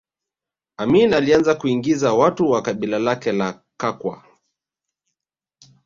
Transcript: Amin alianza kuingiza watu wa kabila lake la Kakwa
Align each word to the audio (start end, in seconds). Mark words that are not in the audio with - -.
Amin 0.77 1.13
alianza 1.13 1.55
kuingiza 1.55 2.13
watu 2.13 2.49
wa 2.49 2.61
kabila 2.61 2.99
lake 2.99 3.31
la 3.31 3.61
Kakwa 3.77 4.23